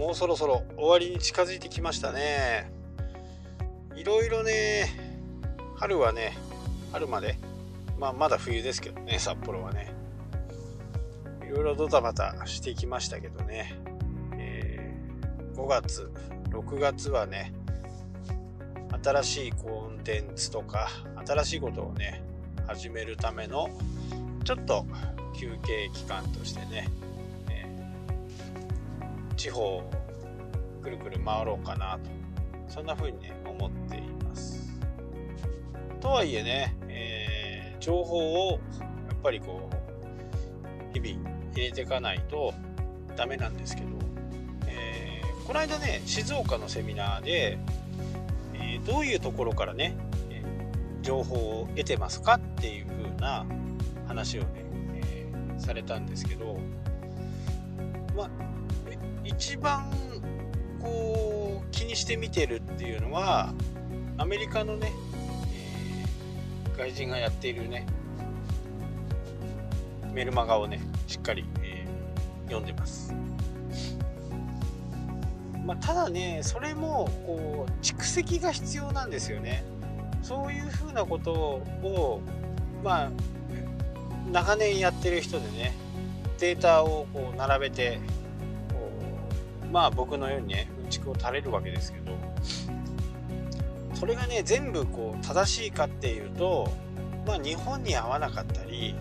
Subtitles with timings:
[0.00, 2.72] もうそろそろ終わりに近づいてきましたね。
[3.94, 4.88] いろいろね
[5.76, 6.38] 春はね
[6.90, 7.36] 春まで
[7.98, 9.92] まあまだ冬ですけどね札幌はね。
[11.44, 13.74] いろいろドタバタしてきましたけどね、
[14.38, 16.10] えー、5月
[16.48, 17.52] 6月はね
[19.02, 20.88] 新しいコンテンツとか
[21.26, 22.22] 新しいことをね
[22.66, 23.68] 始めるための
[24.44, 24.86] ちょっと
[25.38, 26.88] 休憩期間としてね、
[29.40, 29.90] 地方を
[30.82, 32.10] くるくる回ろうかなと。
[32.68, 34.78] そんな風にね思っています。
[35.98, 38.60] とはいえね、えー、情報をやっ
[39.22, 42.52] ぱりこう日々入れていかないと
[43.16, 43.88] ダメなんですけど、
[44.66, 47.58] えー、この間ね静岡のセミナーで、
[48.52, 49.96] えー、どういうところからね、
[50.28, 50.44] え、
[51.00, 53.46] 情報を得てますかっていう風な
[54.06, 54.48] 話をね、
[54.96, 56.58] えされたんですけど
[58.14, 58.59] まあ
[59.30, 59.88] 一番
[60.82, 63.54] こう気にして見てるっていうのは
[64.18, 64.92] アメリカのね、
[65.54, 67.86] え外人がやっているね
[70.12, 73.14] メルマガをねしっかり、えー、読んでます。
[75.64, 79.62] まあ、ただねそれもこう蓄積が必要なんですよね。
[80.22, 82.20] そういうふうなことを
[82.82, 83.10] まあ
[84.32, 85.74] 長年やってる人でね
[86.38, 88.00] データをこう並べて
[89.70, 92.12] まあ僕のようにねうんちくを垂れるわけですけど
[93.94, 96.70] それがね全部こう正しいかっていうと
[97.26, 98.94] まあ日本に合わなかったり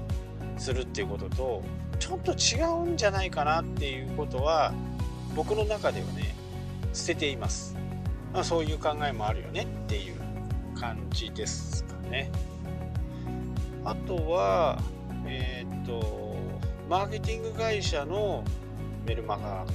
[0.58, 1.64] するっていうことと
[2.00, 4.74] ちょっと違うんじゃないかなっていうことは
[5.36, 6.36] 僕の中ではね
[6.94, 7.76] 捨てています、
[8.34, 10.16] まあ、そういう考えもあるよねっていう
[10.80, 12.32] 感じですかね。
[13.86, 14.80] あとは
[15.26, 16.36] えー、っと
[16.90, 18.44] マーケティング会社の
[19.06, 19.66] メルマガ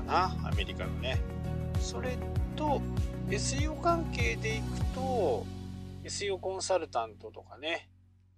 [0.00, 1.20] かなアメリカのね
[1.80, 2.16] それ
[2.56, 2.82] と
[3.28, 5.46] SEO 関係でいくと
[6.04, 7.88] SEO コンサルタントとかね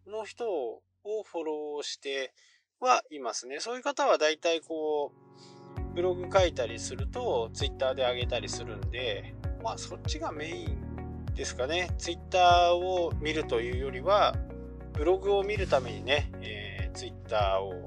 [0.07, 0.83] の人を
[1.25, 2.33] フォローして
[2.81, 3.61] はいますね。
[3.61, 11.91] そういう方は大体こう、ブログ書いたりすると、ツイッターで上げたりするんで、まあそっちがメインですかね。
[11.99, 14.35] ツイッターを見るというよりは、
[14.95, 17.85] ブログを見るためにね、えー、ツイッターを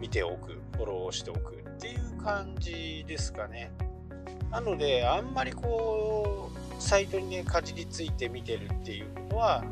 [0.00, 3.72] 見ておく、フォローしておくっていう感じですかね。
[4.50, 9.64] なので、あんまりこう、サイトにね、かじりついて見てるっていうことは、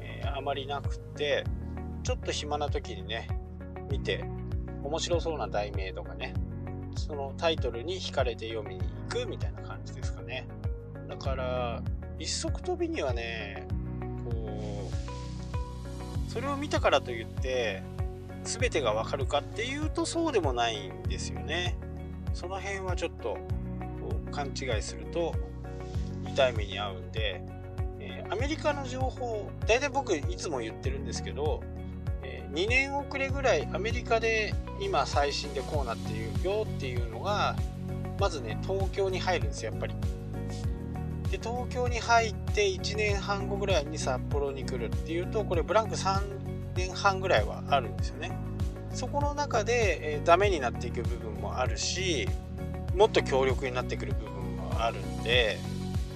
[0.00, 1.44] えー、あまりなくて、
[2.02, 3.28] ちょっと暇な時にね、
[3.90, 4.24] 見て、
[4.82, 6.34] 面白そうな題名とかね、
[6.96, 10.46] そのタイトルに惹かれて読みに行くみたいな感じですかね。
[11.08, 11.82] だから、
[12.18, 13.66] 一足飛びにはね、
[14.24, 14.90] こ
[16.28, 17.82] う、それを見たからといって、
[18.44, 21.76] 全てがわかるかっていうとそうでもないんですよね。
[22.34, 23.38] その辺はちょっと
[24.30, 25.34] 勘違いすると
[26.26, 27.42] 痛い目に遭うんで、
[28.00, 31.62] えー、アメリカの情報、大体僕いつも言ってるんですけど
[32.22, 37.56] え、2年遅れぐらいアメリカで今最新でこうなっているよっていうのが
[38.18, 39.94] まずね東京に入るんですよやっぱり。
[41.30, 46.41] で東京に入って1年半後ぐらいに札幌に来るっていうとこれブランク3
[46.74, 48.32] 年半ぐらいはあるんですよね。
[48.94, 52.28] そこの中で、えー、ダメになっていく部分もあるし
[52.94, 55.58] もっと強力になってくる部分もあるんで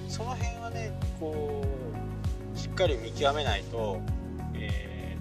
[0.07, 1.65] その辺はねこ
[2.55, 3.99] うしっかり見極めないと
[4.53, 5.17] え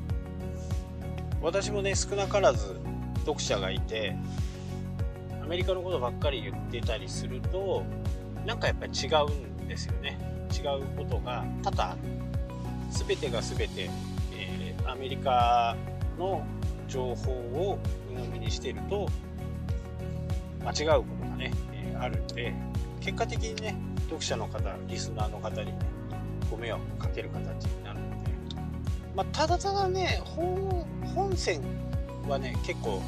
[1.40, 2.78] 私もね少なからず
[3.20, 4.16] 読者がいて
[5.42, 7.84] アメリカのことばっかり言ってたりすると
[8.44, 10.18] なんかやっぱり違うんですよね
[10.52, 11.98] 違うことが多々ある
[12.90, 13.90] 全てが全て、
[14.86, 15.76] アメリカ
[16.18, 16.44] の
[16.88, 17.78] 情報を
[18.10, 19.08] 鵜呑みにしていると
[20.64, 22.54] 間違うことがね、えー、あるんで
[23.00, 25.78] 結果的にね読者の方リスナーの方にね
[26.50, 28.30] ご迷惑をかける形になるので、
[29.14, 31.62] まあ、ただただね本本線
[32.28, 33.02] はね結構、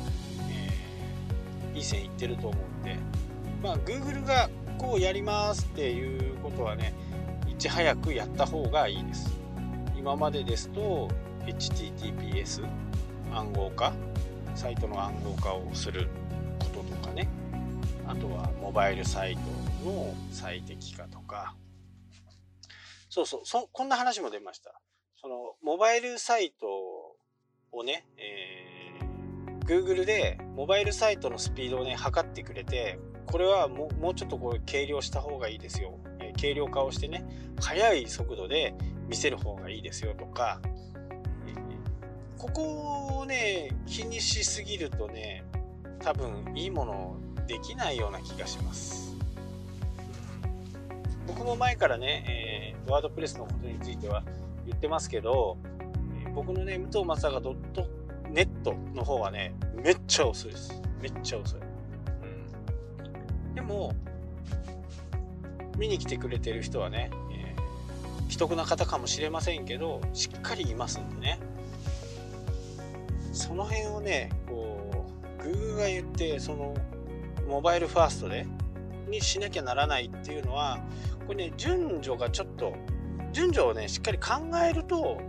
[0.51, 2.97] えー、いい線いってると思うんで。
[3.63, 4.49] まあ Google が
[4.79, 6.95] こうやりますっていうことはね
[7.49, 9.37] いち早くやった方がいいです。
[9.97, 11.09] 今までですと
[11.49, 12.63] HTTPS
[13.33, 13.93] 暗号化
[14.55, 16.09] サイトの暗号化をする
[16.59, 17.29] こととかね。
[18.07, 19.41] あとはモバイルサイト
[19.89, 21.55] の最適化とか。
[23.09, 24.81] そうそうそこんな話も出ました。
[25.17, 26.67] そのモバイルサイト
[27.73, 35.99] をね、えー、Google でモバイルサイトのスピードをね、測ってくれて、これはもうちょっとこう軽量した方がいいですよ。
[36.21, 37.25] えー、軽量化をしてね、
[37.61, 38.75] 速い速度で
[39.09, 40.61] 見せる方がいいですよとか、
[42.39, 45.45] ここをね、気にしすぎるとね、
[45.99, 47.17] 多分いいもの
[47.49, 49.17] できないような気がします。
[51.27, 54.23] 僕も前からね、えー、ワードプレスのことについては
[54.67, 55.59] 言ってますけど、
[56.25, 57.87] えー、僕のね武藤正がドット
[58.31, 60.81] ネットの方はねめっちゃ遅いです。
[61.03, 61.61] めっちゃ遅い、
[63.49, 63.95] うん、でも
[65.77, 71.39] 見に来てくれてる人はね、えー、既得な方かもしれませんけどしっかりいますんでね。
[73.39, 75.07] その辺をねこ
[75.39, 76.75] う Google が言ってその
[77.47, 78.47] モバイルファーストで
[79.09, 80.81] にしなきゃならないっていうのは
[81.27, 82.75] これね順序がちょっと
[83.33, 84.35] 順序をねしっかり考
[84.69, 85.21] えると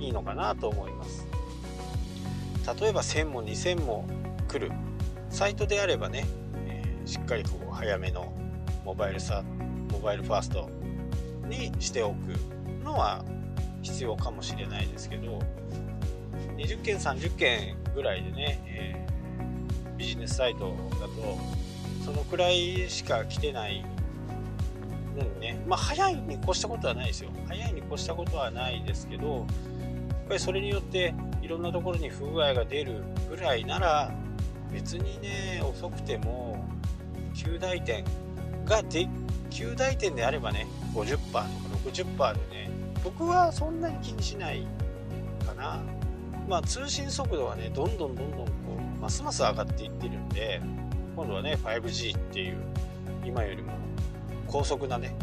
[0.00, 1.26] いいのかなと思います。
[2.80, 4.04] 例えば1000も2000も
[4.48, 4.72] 来る。
[5.30, 6.26] サイトであればね、
[6.66, 8.32] えー、しっかりこう早めの
[8.84, 9.42] モバイルサ
[9.90, 10.68] モバイルファースト
[11.48, 12.14] にしておく
[12.84, 13.24] のは
[13.82, 15.40] 必要かもしれないですけど
[16.56, 21.38] 20件30件ぐらいでね、えー、ビジネスサイトだと
[22.04, 23.84] そのくらいしか来てない
[25.16, 27.30] のにねまあ早いに越したことはないですよ。
[27.46, 29.46] 早いに越したことはないですけどやっ
[30.28, 34.12] ぱりそれによっていろんなところに不具合が出るぐらいなら
[34.72, 36.66] 別にね遅くても
[37.34, 38.04] 9大点
[38.64, 39.08] がで
[39.50, 41.46] 9大点であればね50%とか
[41.86, 42.70] 60%でね
[43.04, 44.66] 僕はそんなに気にしない
[45.46, 45.82] かな。
[46.48, 48.46] まあ、通信速度はねどんどんどんどんこ
[48.98, 50.60] うますます上がっていってるんで
[51.16, 52.56] 今度はね 5G っていう
[53.24, 53.72] 今よりも
[54.46, 55.14] 高速なね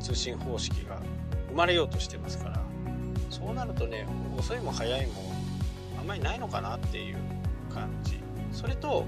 [0.00, 1.00] 通信方式が
[1.48, 2.60] 生まれようとしてますから
[3.28, 5.12] そうなるとね遅いも速いも
[5.98, 7.16] あんまりないのかなっていう
[7.72, 8.22] 感じ。
[8.52, 9.06] それと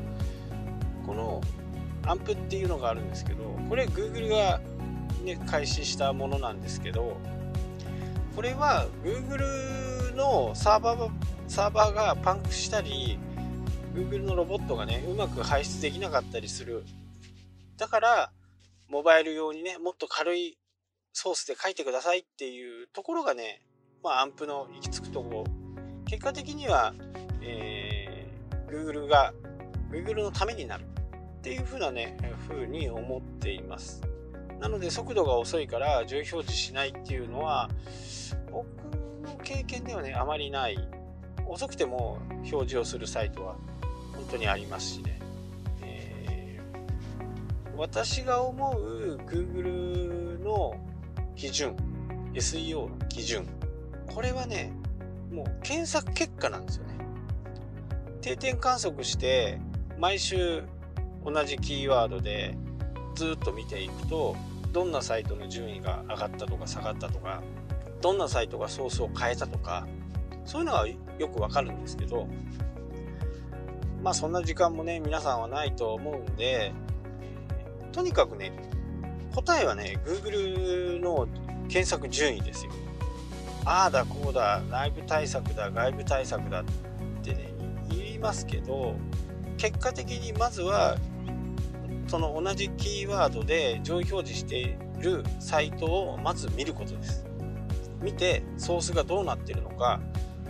[1.06, 1.40] この
[2.06, 4.60] アンプっていうのがあるんですけどこれ Google が、
[5.22, 7.17] ね、開始したものなんですけど
[8.34, 11.10] これは Google のサーバー
[11.49, 13.19] サーバーがパンクしたり
[13.94, 16.85] Google のロボットがねうまく排出できなかったりする。
[17.76, 18.32] だから
[18.88, 20.58] モバイル用にねもっと軽い
[21.12, 23.62] ソースで書いてくださいっていうところがね
[24.02, 25.31] まあアンプの行き着くとこ。
[25.31, 25.44] ろ
[26.06, 26.94] 結果的には、
[27.41, 29.32] えー、Google が
[29.91, 30.85] Google のためになる。
[30.85, 32.17] っていう風なね
[32.49, 34.00] 風に思っています。
[34.61, 37.69] なので速度が遅いから上位表示しないっていうのは
[38.50, 38.67] 僕
[39.29, 40.79] の経験ではねあまりない。
[41.46, 43.56] 遅くても表示をするサイトは
[44.14, 45.20] 本当にありますしね、
[45.82, 50.76] えー、私が思う Google の
[51.36, 51.76] 基準
[52.34, 53.46] SEO の基準
[54.06, 54.72] これはね
[55.32, 56.94] もう検索結果なんですよね。
[58.20, 59.58] 定点観測して
[59.98, 60.62] 毎週
[61.25, 62.56] 同じキーワードで
[63.14, 64.36] ずっと見ていくと
[64.72, 67.42] どんなサイトの順位が上がったとか下がったとか
[68.00, 69.86] どんなサイトがソースを変えたとか
[70.44, 72.26] そういうのはよくわかるんですけど
[74.02, 76.73] まあそんな時間もね皆さんはないと思うんで
[77.93, 78.52] とにかくね
[79.35, 81.26] 答えはね Google の
[81.69, 82.73] 検索順位ですよ。
[83.64, 86.64] ああだこうだ内部対策だ外部対策だっ
[87.23, 87.52] てね
[87.91, 88.94] 言いますけど
[89.56, 90.99] 結果的にまずは
[92.06, 97.24] その同じキーワードで上位表示しているサイトをまず見ることです。
[98.03, 100.01] 見てソースがどうなってるのか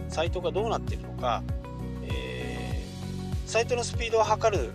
[0.09, 1.43] サイトがどうなってるのか、
[2.05, 4.73] えー、サイトのスピードを測る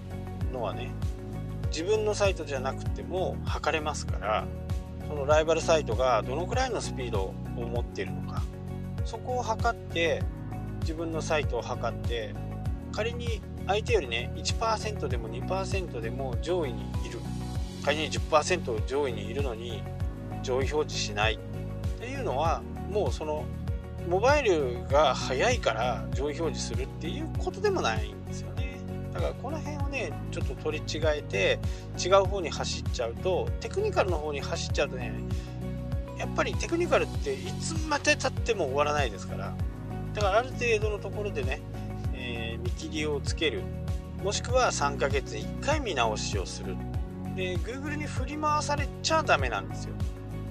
[0.51, 0.91] のはね
[1.69, 4.45] 自分のサイトじゃなくても測れますから
[5.07, 8.43] そのライバルサイトがどのくらいのスピードを持ってるのか
[9.05, 10.21] そこを測って
[10.81, 12.33] 自分のサイトを測って
[12.91, 17.19] 仮に相手よりね1%でも2%でも上位にいる
[17.83, 19.83] 仮に10%上位にいるのに
[20.43, 21.39] 上位表示しないっ
[21.99, 22.61] ていうのは
[22.91, 23.45] もうその
[24.07, 28.79] モバイルが速いから上位表示するっていうことでもないんですよね。
[29.13, 31.59] だからこの辺をねちょっと取り違えて
[31.97, 35.13] 違う方に走っちゃうとテクニカルの方に走っちゃうとね
[36.17, 39.53] やっぱりテクニカルっていつまでたっても終わらないですから。
[40.13, 41.61] だからある程度のところでね、
[42.13, 43.61] えー、見切りをつける。
[44.23, 46.75] もしくは3ヶ月1回見直しをする。
[47.35, 49.93] で Google に振り回されちゃダメなんですよ。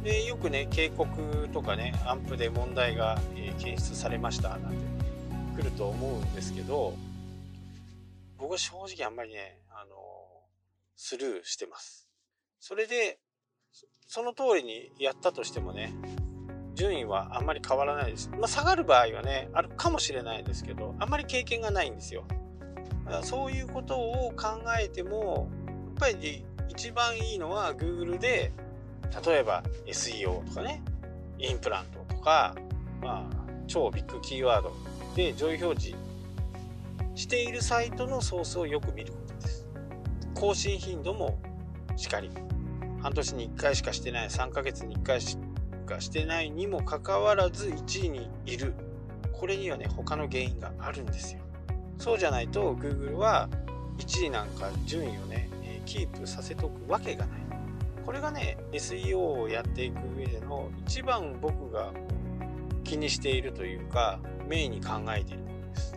[0.03, 4.77] でよくね警告とかねアンプで問題が、え、検出されましたなんて
[5.61, 6.95] 来ると思うんですけど
[8.39, 9.97] 僕は正直あんまりねあの
[10.97, 12.09] スルーしてます。
[12.61, 13.19] それで
[14.07, 15.93] その通りにやったとしてもね
[16.75, 22.25] 順位はあんまり変わらないです、まあ、下がる場合はねあるかもしれないですけどあんまり経験がないんですよ。
[23.05, 25.49] だからそういうことを考えても
[26.01, 28.53] やっぱり一番いいのは Google で
[29.25, 30.83] 例えば SEO とかね
[31.39, 32.55] インプラントとか、
[33.01, 33.37] まあ、
[33.67, 34.73] 超ビッグキーワード
[35.15, 35.99] で上位表示
[37.15, 39.67] しているサイトのソースをよく見ることです。
[40.35, 41.39] 更新頻度も
[41.97, 42.31] しかり。
[43.01, 45.39] 半年に1回しかしてない3ヶ月に1回し
[45.87, 48.75] かしてないにもかかわらず1位にいる。
[49.33, 51.41] これにはね他の原因があるんですよ。
[51.99, 53.49] そうじゃないと Google は
[53.99, 55.49] 1位なんか順位をね
[55.87, 57.48] キープさせとくわけがない。
[58.09, 61.93] これがね SEO をやっていく上での一番僕が
[62.83, 65.95] 気にしているというかメインに考えているものです。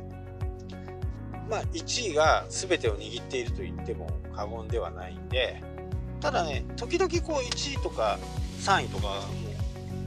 [1.50, 5.64] まあ1位が全てを握っていると言っても過言ではないんで
[6.20, 8.20] ただね時々こう1位とか
[8.60, 9.14] 3位とかも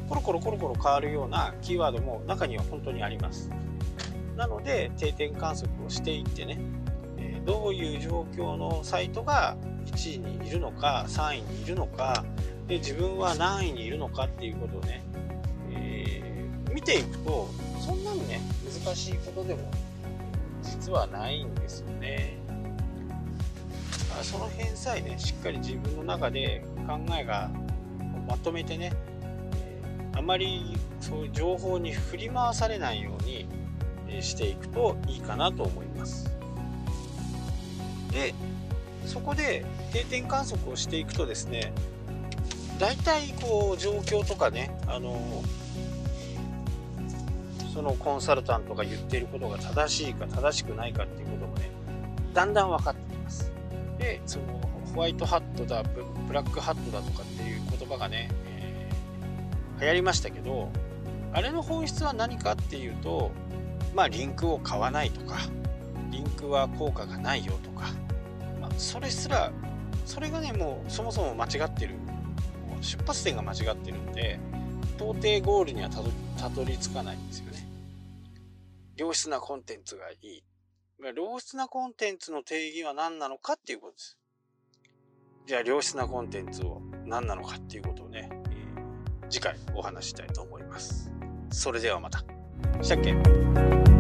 [0.04, 3.48] うコロコロコロコロ変わるようなキーワードも中には本当にあります。
[4.36, 6.60] なので定点観測をしていってね、
[7.46, 9.56] どういう状況のサイトが
[9.86, 12.24] 1位にいるのか3位にいるのか
[12.66, 15.02] で自分は何位にいるのかっていうことをね、
[15.70, 17.48] えー、見ていくと
[17.80, 18.40] そんなにね
[18.84, 19.70] 難しいことでも
[20.62, 22.38] 実はないんですよね。
[24.08, 27.50] だからその辺さえねしっかり自分の中で考えが
[28.26, 28.92] まとめてね、
[29.54, 29.82] え
[30.16, 33.46] あまりそういう情報に振り回されないように
[34.22, 36.30] していくといいかなと思います。
[38.10, 38.34] で
[39.06, 41.72] そこで定点観測をしていくとですね
[42.78, 45.42] 大体こう状況とかねあの
[47.72, 51.70] そのコンサルタントが言ってることが正しいか正しくないかっていうこともね
[52.32, 53.52] だんだん分かってきます。
[53.98, 54.44] でその
[54.94, 60.70] ホワイトハットだブラックハットだとかっていう言葉がね、えー、流行りましたけど
[61.32, 63.32] あれの本質は何かっていうと
[63.94, 65.38] まあリンクを買わないとか
[66.10, 67.88] リンクは効果がないよとか
[68.78, 69.52] それすら
[70.06, 71.94] それがねもうそもそも間違ってる。
[72.80, 74.38] 出発点が間違ってるんで
[74.98, 76.02] 到底ゴールにはた
[76.50, 77.66] どり着かないんですよね。
[78.96, 80.42] 良質なコンテンツがいい。
[81.16, 84.18] 良質なコンテンツの定義は何なのかっていうことです。
[85.46, 91.10] じゃあ良質なコンテンツを何なのかっていうことをね、えー、次回お話したいと思います。
[91.50, 92.22] それではまた。
[92.82, 93.93] したっけ？